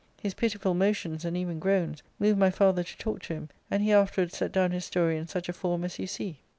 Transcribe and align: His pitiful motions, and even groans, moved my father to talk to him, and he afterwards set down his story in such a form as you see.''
His 0.19 0.33
pitiful 0.33 0.73
motions, 0.73 1.23
and 1.25 1.37
even 1.37 1.59
groans, 1.59 2.01
moved 2.17 2.39
my 2.39 2.49
father 2.49 2.81
to 2.81 2.97
talk 2.97 3.21
to 3.21 3.33
him, 3.35 3.49
and 3.69 3.83
he 3.83 3.93
afterwards 3.93 4.35
set 4.35 4.51
down 4.51 4.71
his 4.71 4.83
story 4.85 5.15
in 5.15 5.27
such 5.27 5.47
a 5.47 5.53
form 5.53 5.83
as 5.83 5.99
you 5.99 6.07
see.'' 6.07 6.39